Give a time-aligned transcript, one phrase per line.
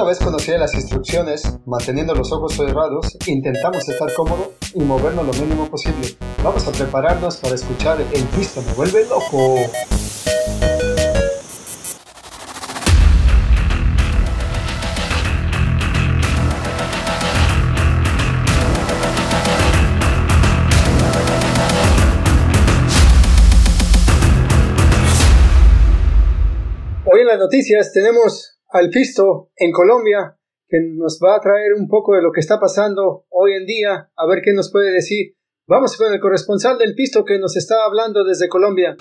[0.00, 5.32] Una vez conocida las instrucciones, manteniendo los ojos cerrados, intentamos estar cómodos y movernos lo
[5.34, 6.16] mínimo posible.
[6.42, 9.56] Vamos a prepararnos para escuchar El Pisto me vuelve loco.
[27.04, 30.36] Hoy en las noticias tenemos al Pisto en Colombia,
[30.68, 34.10] que nos va a traer un poco de lo que está pasando hoy en día,
[34.16, 35.34] a ver qué nos puede decir.
[35.66, 38.96] Vamos con el corresponsal del Pisto que nos está hablando desde Colombia.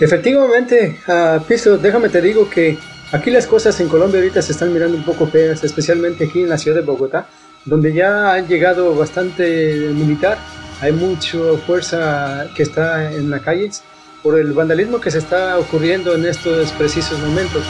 [0.00, 2.76] Efectivamente, uh, Pisto, déjame te digo que
[3.12, 6.48] aquí las cosas en Colombia ahorita se están mirando un poco feas, especialmente aquí en
[6.48, 7.28] la ciudad de Bogotá,
[7.64, 10.38] donde ya ha llegado bastante militar
[10.82, 13.84] hay mucha fuerza que está en las calles
[14.20, 17.62] por el vandalismo que se está ocurriendo en estos precisos momentos.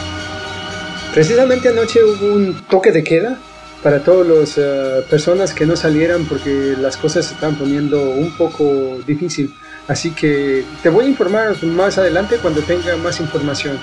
[1.13, 3.37] Precisamente anoche hubo un toque de queda
[3.83, 8.35] para todas las eh, personas que no salieran porque las cosas se están poniendo un
[8.35, 9.53] poco difícil.
[9.87, 13.77] Así que te voy a informar más adelante cuando tenga más información.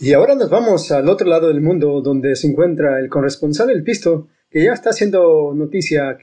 [0.00, 3.84] Y ahora nos vamos al otro lado del mundo donde se encuentra el corresponsal del
[3.84, 6.18] Pisto, que ya está haciendo noticia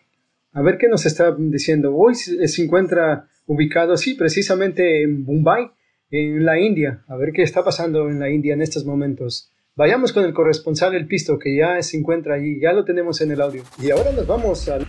[0.51, 1.95] a ver qué nos está diciendo.
[1.95, 5.71] Hoy se encuentra ubicado, sí, precisamente en Mumbai,
[6.11, 7.03] en la India.
[7.07, 9.51] A ver qué está pasando en la India en estos momentos.
[9.75, 13.31] Vayamos con el corresponsal El Pisto, que ya se encuentra allí, ya lo tenemos en
[13.31, 13.63] el audio.
[13.81, 14.85] Y ahora nos vamos al...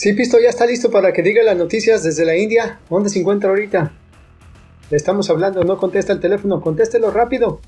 [0.00, 2.78] Sí, Pisto ya está listo para que diga las noticias desde la India.
[2.88, 3.90] ¿Dónde se encuentra ahorita?
[4.90, 7.60] Le estamos hablando, no contesta el teléfono, contéstelo rápido.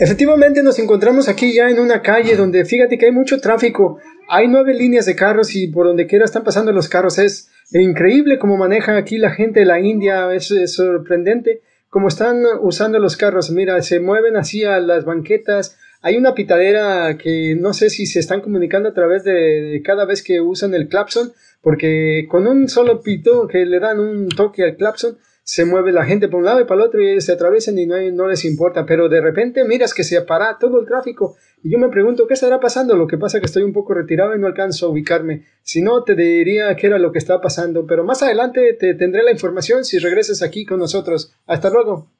[0.00, 3.98] Efectivamente nos encontramos aquí ya en una calle donde fíjate que hay mucho tráfico,
[4.30, 7.18] hay nueve líneas de carros y por donde quiera están pasando los carros.
[7.18, 13.00] Es increíble cómo maneja aquí la gente de la India, es, sorprendente cómo están usando
[13.00, 13.50] los carros.
[13.50, 15.76] Mira, se mueven así a las banquetas.
[16.00, 20.22] Hay una pitadera que no sé si se están comunicando a través de, cada vez
[20.22, 24.76] que usan el clapson, porque con un solo pito que le dan un toque al
[24.76, 25.18] clapson,
[25.50, 27.84] se mueve la gente por un lado y para el otro y se atraviesan y
[27.84, 31.72] no, no les importa, pero de repente miras que se para todo el tráfico y
[31.72, 34.36] yo me pregunto qué estará pasando, lo que pasa es que estoy un poco retirado
[34.36, 37.84] y no alcanzo a ubicarme, si no te diría qué era lo que está pasando,
[37.84, 41.34] pero más adelante te tendré la información si regresas aquí con nosotros.
[41.48, 42.19] Hasta luego.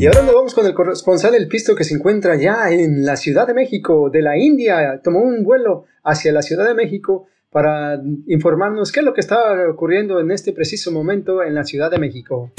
[0.00, 3.16] Y ahora nos vamos con el corresponsal del Pisto que se encuentra ya en la
[3.16, 5.00] Ciudad de México, de la India.
[5.02, 9.68] Tomó un vuelo hacia la Ciudad de México para informarnos qué es lo que está
[9.68, 12.52] ocurriendo en este preciso momento en la Ciudad de México.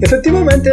[0.00, 0.70] Efectivamente,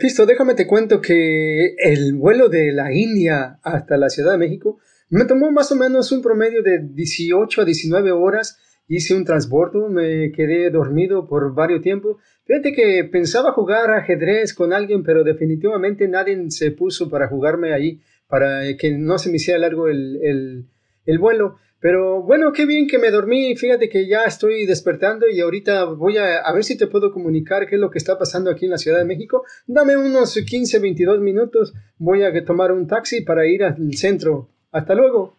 [0.00, 4.78] Pisto, déjame te cuento que el vuelo de la India hasta la Ciudad de México
[5.08, 8.58] me tomó más o menos un promedio de 18 a 19 horas.
[8.88, 12.16] Hice un transbordo, me quedé dormido por varios tiempos.
[12.44, 18.00] Fíjate que pensaba jugar ajedrez con alguien, pero definitivamente nadie se puso para jugarme ahí,
[18.28, 20.66] para que no se me hiciera largo el,
[21.04, 21.56] el vuelo.
[21.80, 23.54] Pero bueno, qué bien que me dormí.
[23.56, 27.66] Fíjate que ya estoy despertando y ahorita voy a, a ver si te puedo comunicar
[27.66, 29.44] qué es lo que está pasando aquí en la Ciudad de México.
[29.66, 31.74] Dame unos 15, 22 minutos.
[31.98, 34.48] Voy a tomar un taxi para ir al centro.
[34.72, 35.35] Hasta luego.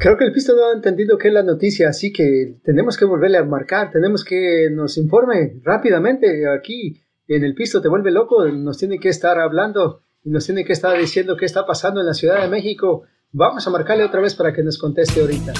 [0.00, 3.04] Creo que el pisto no ha entendido qué es la noticia, así que tenemos que
[3.04, 8.44] volverle a marcar, tenemos que nos informe rápidamente aquí en el piso te vuelve loco,
[8.46, 12.06] nos tiene que estar hablando y nos tiene que estar diciendo qué está pasando en
[12.06, 13.04] la Ciudad de México.
[13.30, 15.52] Vamos a marcarle otra vez para que nos conteste ahorita.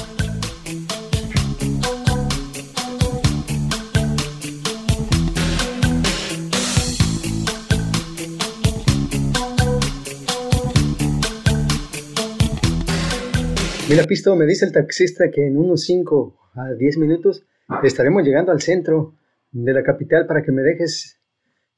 [13.91, 17.45] Mira, Pisto, me dice el taxista que en unos 5 a 10 minutos
[17.83, 19.17] estaremos llegando al centro
[19.51, 21.21] de la capital para que me dejes,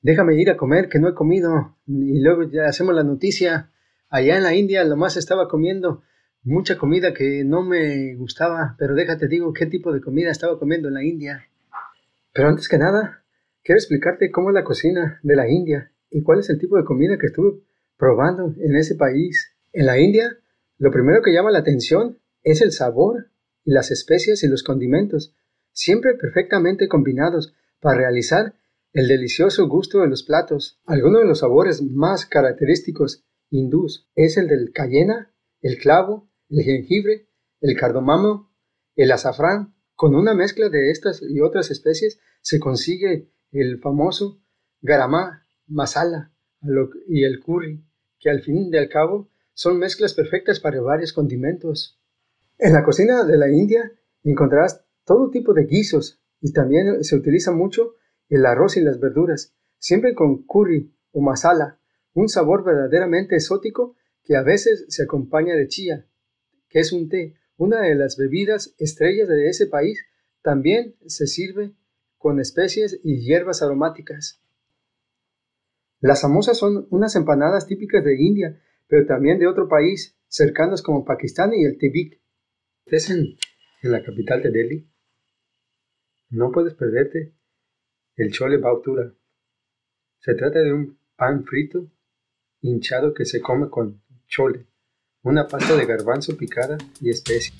[0.03, 1.79] déjame ir a comer, que no he comido.
[1.87, 3.71] Y luego ya hacemos la noticia.
[4.11, 6.03] Allá en la India lo más estaba comiendo
[6.43, 10.89] mucha comida que no me gustaba, pero déjate digo qué tipo de comida estaba comiendo
[10.89, 11.49] en la India.
[12.35, 13.25] Pero antes que nada,
[13.63, 16.85] quiero explicarte cómo es la cocina de la India y cuál es el tipo de
[16.85, 17.63] comida que estuve
[17.97, 19.57] probando en ese país.
[19.73, 20.37] En la India
[20.79, 23.31] lo primero que llama la atención es el sabor
[23.65, 25.35] y las especias y los condimentos,
[25.73, 28.55] siempre perfectamente combinados para realizar
[28.93, 30.81] el delicioso gusto de los platos.
[30.85, 37.29] Algunos de los sabores más característicos hindús es el del cayena, el clavo, el jengibre,
[37.61, 38.53] el cardamomo,
[38.97, 39.75] el azafrán.
[39.95, 44.43] Con una mezcla de estas y otras especies se consigue el famoso
[44.81, 46.33] garamá masala
[47.09, 47.85] y el curry,
[48.19, 49.32] que al fin y al cabo
[49.63, 51.97] son mezclas perfectas para varios condimentos.
[52.59, 53.93] En la cocina de la India
[54.25, 57.95] encontrarás todo tipo de guisos y también se utiliza mucho
[58.29, 61.79] el arroz y las verduras, siempre con curry o masala,
[62.13, 63.95] un sabor verdaderamente exótico
[64.25, 66.07] que a veces se acompaña de chía,
[66.69, 70.05] que es un té, una de las bebidas estrellas de ese país,
[70.43, 71.73] también se sirve
[72.19, 74.43] con especies y hierbas aromáticas.
[76.01, 78.61] Las samosas son unas empanadas típicas de India
[78.93, 82.21] pero también de otro país cercanos como Pakistán y el Tibet.
[82.85, 83.39] ¿Estés en,
[83.81, 84.93] la capital de Delhi?
[86.29, 87.35] No puedes perderte
[88.17, 89.15] el chole bautura.
[90.19, 91.91] Se trata de un pan frito
[92.61, 94.67] hinchado que se come con chole,
[95.23, 97.55] una pasta de garbanzo picada y especie.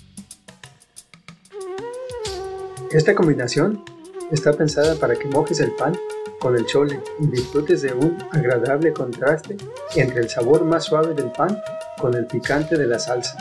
[2.91, 3.83] Esta combinación
[4.31, 5.95] está pensada para que mojes el pan
[6.43, 9.57] con el chole y disfrutes de un agradable contraste
[9.95, 11.57] entre el sabor más suave del pan
[12.01, 13.39] con el picante de la salsa.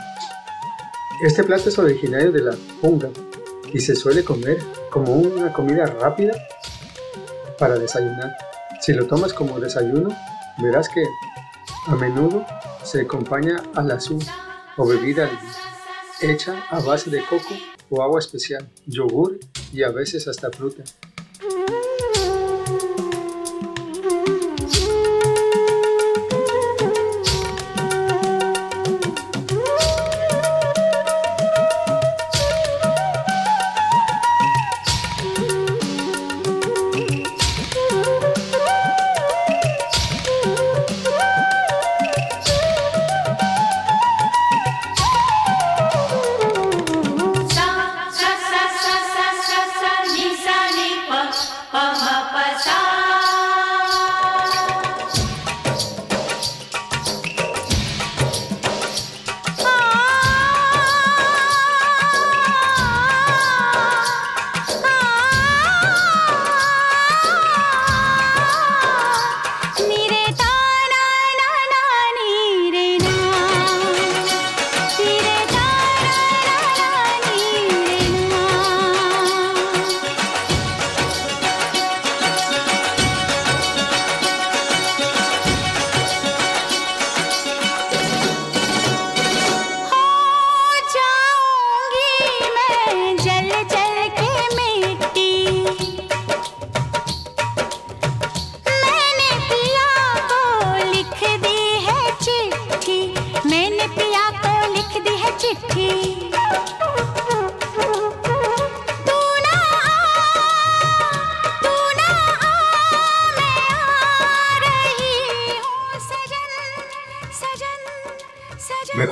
[1.20, 3.08] Este plato es originario de la punga
[3.72, 4.58] y se suele comer
[4.88, 6.32] como una comida rápida
[7.58, 8.36] para desayunar.
[8.80, 10.16] Si lo tomas como desayuno,
[10.62, 11.04] verás que
[11.88, 12.46] a menudo
[12.84, 14.22] se acompaña al azul
[14.76, 15.28] o bebida
[16.20, 17.54] hecha a base de coco
[17.90, 19.40] o agua especial, yogur
[19.72, 20.84] y a veces hasta fruta.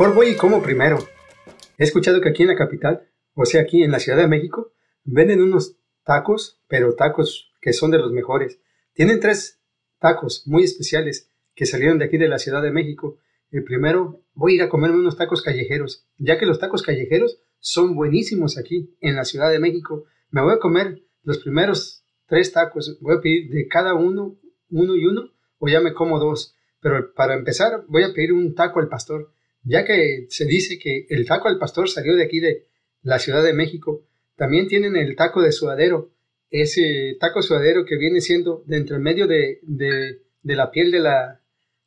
[0.00, 0.98] Mejor voy y como primero.
[1.76, 4.72] He escuchado que aquí en la capital, o sea, aquí en la Ciudad de México,
[5.04, 8.58] venden unos tacos, pero tacos que son de los mejores.
[8.94, 9.60] Tienen tres
[9.98, 13.18] tacos muy especiales que salieron de aquí de la Ciudad de México.
[13.50, 17.38] El primero, voy a ir a comerme unos tacos callejeros, ya que los tacos callejeros
[17.58, 20.06] son buenísimos aquí en la Ciudad de México.
[20.30, 24.38] Me voy a comer los primeros tres tacos, voy a pedir de cada uno,
[24.70, 26.56] uno y uno, o ya me como dos.
[26.80, 31.06] Pero para empezar, voy a pedir un taco al pastor ya que se dice que
[31.10, 32.66] el taco al pastor salió de aquí de
[33.02, 34.04] la Ciudad de México,
[34.36, 36.10] también tienen el taco de suadero
[36.50, 40.98] ese taco suadero que viene siendo de entre medio de, de, de la piel de
[40.98, 41.40] la,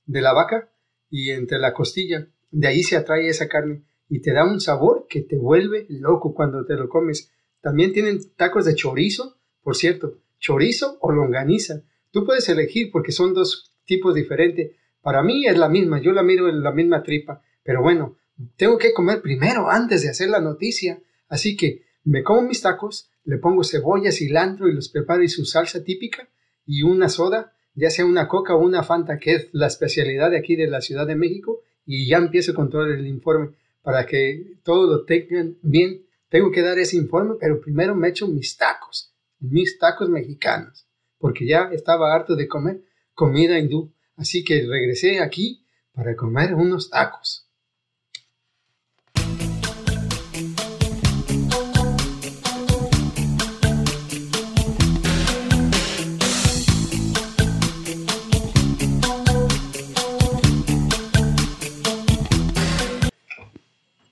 [0.06, 0.70] de la vaca
[1.10, 2.28] y entre la costilla.
[2.50, 6.34] De ahí se atrae esa carne y te da un sabor que te vuelve loco
[6.34, 7.32] cuando te lo comes.
[7.62, 11.82] También tienen tacos de chorizo, por cierto, chorizo o longaniza.
[12.12, 14.72] Tú puedes elegir porque son dos tipos diferentes.
[15.02, 18.18] Para mí es la misma, yo la miro en la misma tripa, pero bueno,
[18.58, 21.02] tengo que comer primero antes de hacer la noticia.
[21.28, 25.46] Así que me como mis tacos, le pongo cebolla, cilantro y los preparo y su
[25.46, 26.28] salsa típica
[26.66, 30.38] y una soda, ya sea una coca o una fanta, que es la especialidad de
[30.38, 34.58] aquí de la Ciudad de México, y ya empiezo con todo el informe para que
[34.64, 36.06] todo lo tengan bien.
[36.30, 41.46] Tengo que dar ese informe, pero primero me echo mis tacos, mis tacos mexicanos, porque
[41.46, 42.82] ya estaba harto de comer
[43.14, 43.94] comida hindú.
[44.16, 47.48] Así que regresé aquí para comer unos tacos.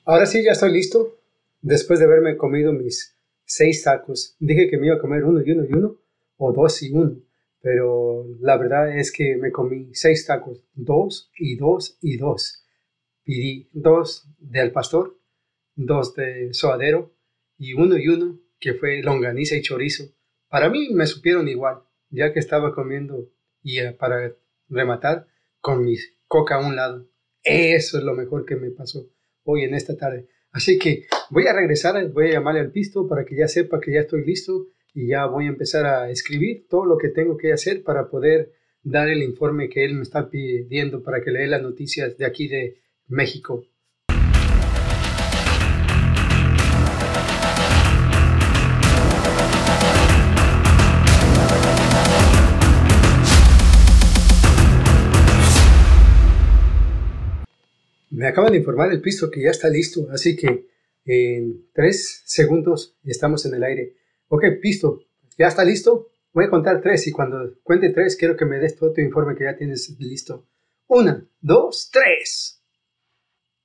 [0.03, 1.19] Ahora sí, ya estoy listo.
[1.61, 3.15] Después de haberme comido mis
[3.45, 5.95] seis tacos, dije que me iba a comer uno y uno y uno,
[6.37, 7.21] o dos y uno.
[7.61, 12.65] Pero la verdad es que me comí seis tacos, dos y dos y dos.
[13.23, 15.19] Pedí dos del pastor,
[15.75, 17.13] dos de soadero
[17.59, 20.05] y uno y uno que fue longaniza y chorizo.
[20.49, 23.29] Para mí me supieron igual, ya que estaba comiendo
[23.61, 24.35] y eh, para
[24.67, 25.27] rematar
[25.59, 25.95] con mi
[26.27, 27.07] coca a un lado.
[27.43, 29.07] Eso es lo mejor que me pasó
[29.43, 30.27] hoy en esta tarde.
[30.51, 33.93] Así que voy a regresar, voy a llamarle al pisto para que ya sepa que
[33.93, 37.53] ya estoy listo y ya voy a empezar a escribir todo lo que tengo que
[37.53, 38.51] hacer para poder
[38.83, 42.47] dar el informe que él me está pidiendo para que lea las noticias de aquí
[42.47, 43.65] de México.
[58.21, 60.67] Me acaban de informar el piso que ya está listo, así que
[61.05, 63.95] en tres segundos estamos en el aire.
[64.27, 64.99] Ok, pisto,
[65.39, 66.11] ¿ya está listo?
[66.31, 69.35] Voy a contar tres y cuando cuente tres quiero que me des todo tu informe
[69.35, 70.45] que ya tienes listo.
[70.85, 72.61] Una, dos, tres.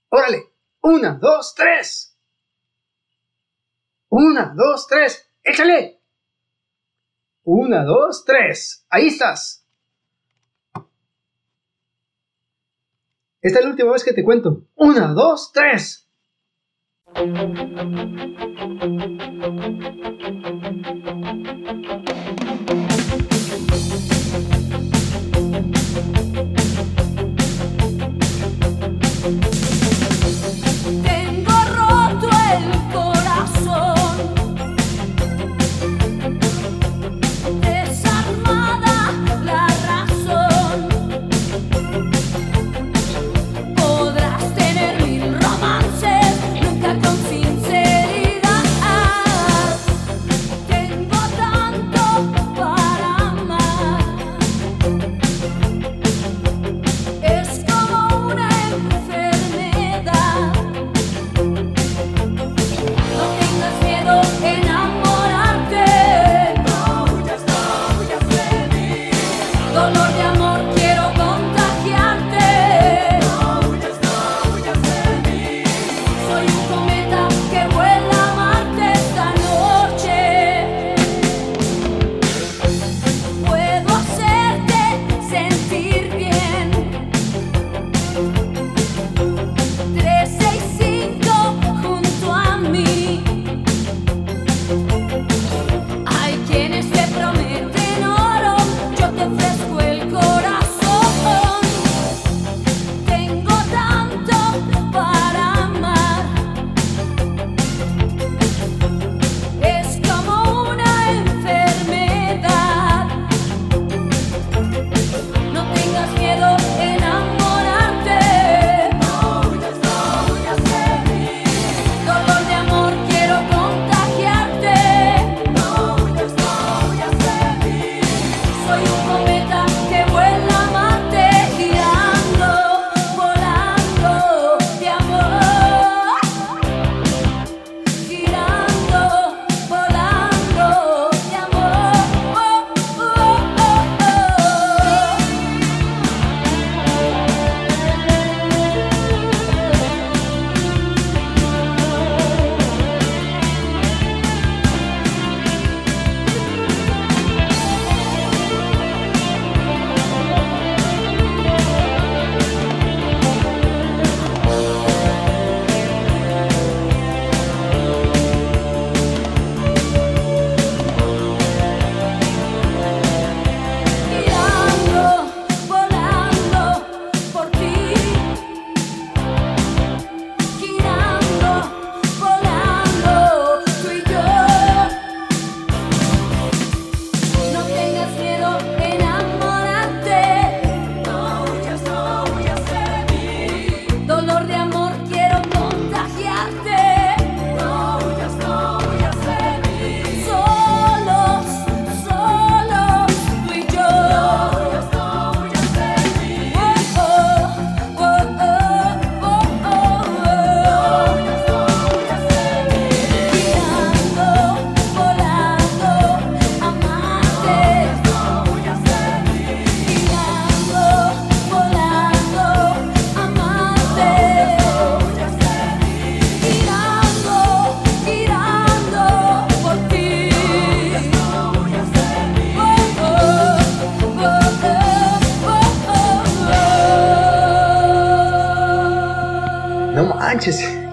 [0.09, 0.45] Órale,
[0.81, 2.17] una, dos, tres.
[4.09, 5.29] Una, dos, tres.
[5.45, 6.01] Échale.
[7.43, 8.87] Una, dos, tres.
[8.89, 9.66] Ahí estás.
[13.43, 14.63] Esta es la última vez que te cuento.
[14.75, 16.09] Una, dos, tres.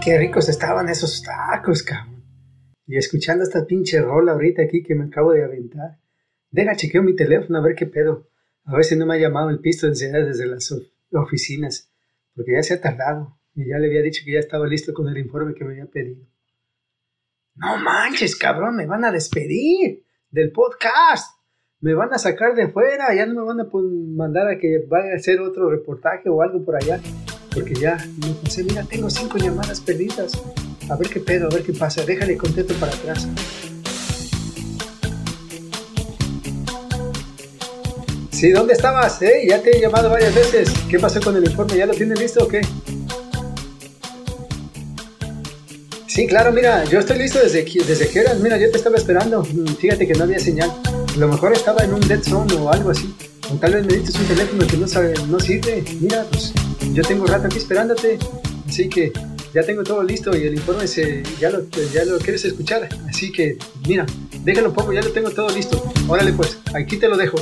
[0.04, 2.24] Qué ricos estaban esos tacos, cabrón.
[2.88, 6.00] Y escuchando esta pinche rola ahorita aquí que me acabo de aventar.
[6.50, 8.28] Deja, chequeo mi teléfono a ver qué pedo.
[8.66, 10.74] A ver si no me ha llamado el pisto de desde las
[11.12, 11.92] oficinas.
[12.36, 13.38] Porque ya se ha tardado.
[13.54, 15.86] Y ya le había dicho que ya estaba listo con el informe que me había
[15.86, 16.26] pedido.
[17.56, 21.38] No manches, cabrón, me van a despedir del podcast.
[21.80, 23.70] Me van a sacar de fuera, ya no me van a
[24.16, 27.00] mandar a que vaya a hacer otro reportaje o algo por allá.
[27.54, 30.34] Porque ya me pensé, mira, tengo cinco llamadas perdidas.
[30.90, 32.04] A ver qué pedo, a ver qué pasa.
[32.04, 33.28] Déjale contesto para atrás.
[38.32, 39.22] Sí, ¿dónde estabas?
[39.22, 39.46] ¿Eh?
[39.48, 40.70] Ya te he llamado varias veces.
[40.90, 41.78] ¿Qué pasó con el informe?
[41.78, 42.62] ¿Ya lo tienes listo o qué?
[46.08, 48.40] Sí, claro, mira, yo estoy listo desde, desde que eras.
[48.40, 49.44] Mira, yo te estaba esperando.
[49.44, 50.72] Fíjate que no había señal.
[50.86, 53.16] A lo mejor estaba en un dead zone o algo así.
[53.52, 55.84] O tal vez me diste un teléfono que no, sabe, no sirve.
[56.02, 56.54] Mira, pues
[56.92, 58.20] yo tengo un rato aquí esperándote.
[58.68, 59.14] Así que
[59.54, 62.90] ya tengo todo listo y el informe se, ya, lo, ya lo quieres escuchar.
[63.08, 64.06] Así que, mira,
[64.44, 65.82] déjalo un poco, ya lo tengo todo listo.
[66.08, 67.38] Órale pues, aquí te lo dejo.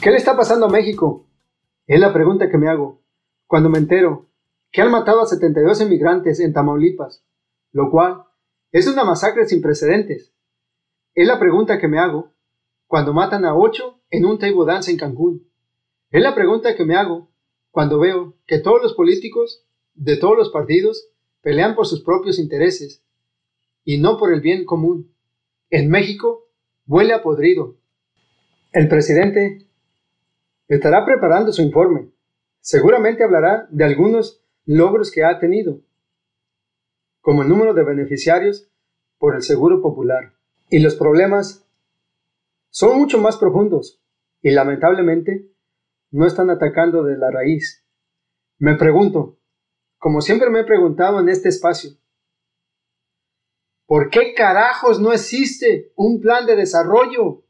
[0.00, 1.26] ¿Qué le está pasando a México?
[1.86, 3.00] Es la pregunta que me hago
[3.46, 4.26] cuando me entero
[4.70, 7.24] que han matado a 72 inmigrantes en Tamaulipas,
[7.72, 8.24] lo cual
[8.78, 10.32] es una masacre sin precedentes.
[11.14, 12.32] Es la pregunta que me hago
[12.86, 15.48] cuando matan a 8 en un table dance en Cancún.
[16.10, 17.30] Es la pregunta que me hago
[17.70, 21.08] cuando veo que todos los políticos de todos los partidos
[21.40, 23.02] pelean por sus propios intereses
[23.84, 25.14] y no por el bien común.
[25.70, 26.48] En México
[26.86, 27.76] huele a podrido.
[28.72, 29.64] El presidente
[30.68, 32.08] Estará preparando su informe.
[32.60, 35.80] Seguramente hablará de algunos logros que ha tenido,
[37.24, 38.68] como el número de beneficiarios
[39.16, 40.34] por el Seguro Popular.
[40.68, 41.66] Y los problemas
[42.68, 43.98] son mucho más profundos
[44.42, 45.50] y lamentablemente
[46.10, 47.82] no están atacando de la raíz.
[48.58, 49.38] Me pregunto,
[49.96, 51.92] como siempre me he preguntado en este espacio,
[53.86, 57.42] ¿por qué carajos no existe un plan de desarrollo?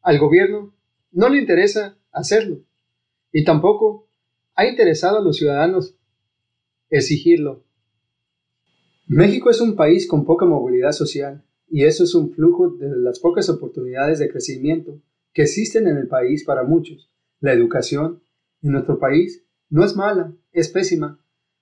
[0.00, 0.72] Al gobierno
[1.12, 2.62] no le interesa hacerlo
[3.32, 4.08] y tampoco
[4.54, 5.93] ha interesado a los ciudadanos
[6.90, 7.64] exigirlo.
[9.06, 13.20] México es un país con poca movilidad social y eso es un flujo de las
[13.20, 15.00] pocas oportunidades de crecimiento
[15.32, 17.10] que existen en el país para muchos.
[17.40, 18.22] La educación
[18.62, 21.20] en nuestro país no es mala, es pésima.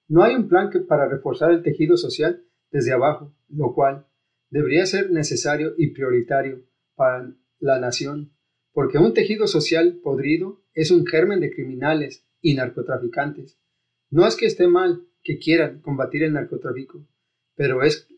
[0.09, 4.07] No hay un plan que para reforzar el tejido social desde abajo, lo cual
[4.51, 8.33] debería ser necesario y prioritario para la nación
[8.73, 13.59] porque un tejido social podrido es un germen de criminales y narcotraficantes.
[14.11, 17.07] No es que esté mal que quieran combatir el narcotráfico,
[17.55, 18.09] pero es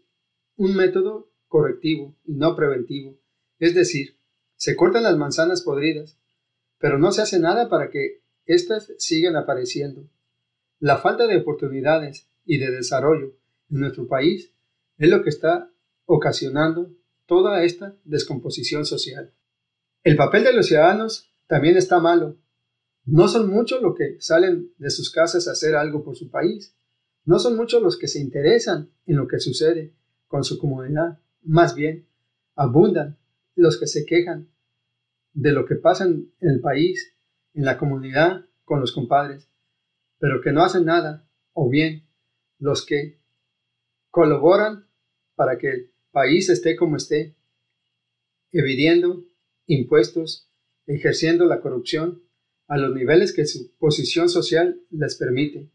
[0.57, 3.19] un método correctivo y no preventivo.
[3.59, 4.19] Es decir,
[4.57, 6.19] se cortan las manzanas podridas,
[6.79, 10.09] pero no se hace nada para que éstas sigan apareciendo.
[10.79, 13.37] La falta de oportunidades y de desarrollo
[13.71, 14.53] en nuestro país
[14.99, 15.71] es lo que está
[16.05, 16.93] ocasionando
[17.27, 19.33] toda esta descomposición social.
[20.03, 22.37] El papel de los ciudadanos también está malo.
[23.05, 26.77] No son muchos los que salen de sus casas a hacer algo por su país.
[27.25, 29.95] No son muchos los que se interesan en lo que sucede
[30.27, 31.21] con su comunidad.
[31.43, 32.07] Más bien,
[32.55, 33.19] abundan
[33.55, 34.49] los que se quejan
[35.33, 37.17] de lo que pasa en el país,
[37.55, 39.49] en la comunidad, con los compadres,
[40.19, 42.07] pero que no hacen nada, o bien
[42.59, 43.21] los que
[44.11, 44.89] colaboran
[45.35, 47.37] para que el país esté como esté,
[48.53, 49.25] evidiendo
[49.67, 50.49] impuestos,
[50.87, 52.23] ejerciendo la corrupción
[52.69, 55.71] a los niveles que su posición social les permite.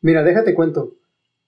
[0.00, 0.96] Mira, déjate cuento.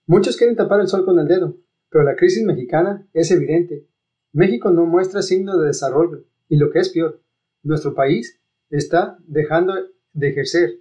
[0.06, 1.56] Muchos quieren tapar el sol con el dedo,
[1.90, 3.86] pero la crisis mexicana es evidente.
[4.32, 7.20] México no muestra signo de desarrollo y lo que es peor,
[7.62, 9.74] nuestro país está dejando
[10.12, 10.80] de ejercer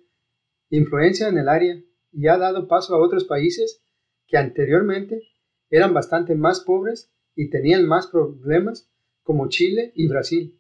[0.69, 3.82] influencia en el área y ha dado paso a otros países
[4.27, 5.21] que anteriormente
[5.69, 8.89] eran bastante más pobres y tenían más problemas
[9.23, 10.58] como Chile y Brasil.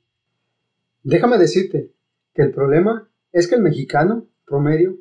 [1.03, 1.91] Déjame decirte
[2.33, 4.97] que el problema es que el mexicano promedio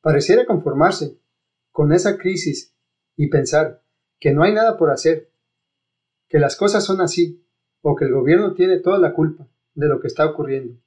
[0.00, 1.18] pareciera conformarse
[1.72, 2.74] con esa crisis
[3.16, 3.82] y pensar
[4.20, 5.30] que no hay nada por hacer,
[6.28, 7.44] que las cosas son así
[7.80, 10.78] o que el gobierno tiene toda la culpa de lo que está ocurriendo.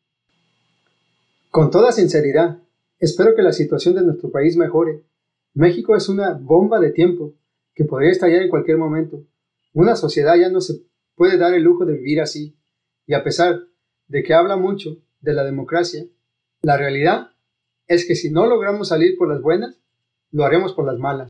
[1.50, 2.60] Con toda sinceridad,
[3.00, 5.04] espero que la situación de nuestro país mejore.
[5.54, 7.34] México es una bomba de tiempo
[7.74, 9.26] que podría estallar en cualquier momento.
[9.74, 10.82] Una sociedad ya no se
[11.15, 12.58] puede dar el lujo de vivir así,
[13.06, 13.62] y a pesar
[14.08, 16.06] de que habla mucho de la democracia,
[16.62, 17.32] la realidad
[17.88, 19.80] es que si no logramos salir por las buenas,
[20.36, 21.30] lo haremos por las malas.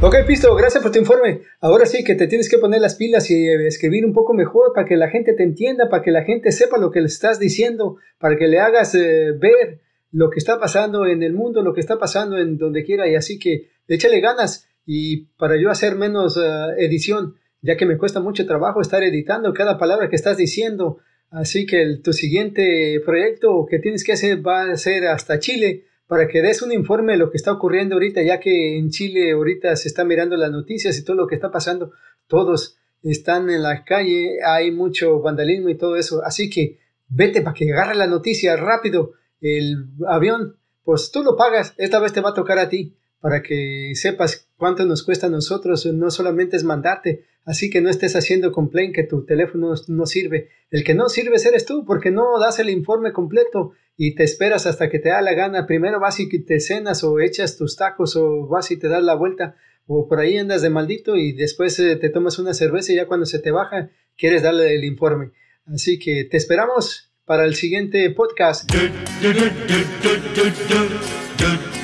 [0.00, 1.40] Ok, Pisto, gracias por tu informe.
[1.60, 4.72] Ahora sí que te tienes que poner las pilas y eh, escribir un poco mejor
[4.74, 7.40] para que la gente te entienda, para que la gente sepa lo que le estás
[7.40, 9.80] diciendo, para que le hagas eh, ver
[10.12, 13.08] lo que está pasando en el mundo, lo que está pasando en donde quiera.
[13.08, 16.40] Y así que échale ganas y para yo hacer menos eh,
[16.78, 20.96] edición, ya que me cuesta mucho trabajo estar editando cada palabra que estás diciendo.
[21.28, 26.26] Así que tu siguiente proyecto que tienes que hacer va a ser hasta Chile para
[26.26, 29.76] que des un informe de lo que está ocurriendo ahorita, ya que en Chile ahorita
[29.76, 31.92] se está mirando las noticias y todo lo que está pasando,
[32.26, 37.52] todos están en la calle, hay mucho vandalismo y todo eso, así que vete para
[37.52, 42.30] que agarre la noticia rápido, el avión, pues tú lo pagas, esta vez te va
[42.30, 46.64] a tocar a ti, para que sepas cuánto nos cuesta a nosotros, no solamente es
[46.64, 51.08] mandarte, así que no estés haciendo complaint que tu teléfono no sirve, el que no
[51.08, 55.08] sirve eres tú, porque no das el informe completo y te esperas hasta que te
[55.08, 55.66] da la gana.
[55.66, 59.14] Primero vas y te cenas o echas tus tacos o vas y te das la
[59.14, 62.96] vuelta o por ahí andas de maldito y después eh, te tomas una cerveza y
[62.96, 65.32] ya cuando se te baja quieres darle el informe.
[65.66, 68.70] Así que te esperamos para el siguiente podcast.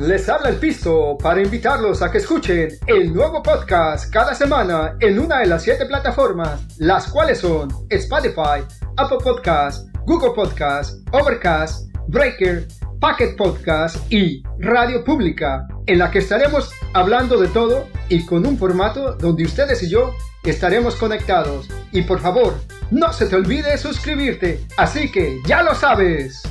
[0.00, 5.18] Les habla el piso para invitarlos a que escuchen el nuevo podcast cada semana en
[5.18, 8.64] una de las siete plataformas, las cuales son Spotify,
[8.96, 12.66] Apple Podcast, Google Podcast, Overcast, Breaker,
[12.98, 18.56] Pocket Podcast y Radio Pública, en la que estaremos hablando de todo y con un
[18.56, 21.68] formato donde ustedes y yo estaremos conectados.
[21.92, 22.54] Y por favor,
[22.90, 26.42] no se te olvide suscribirte, así que ya lo sabes.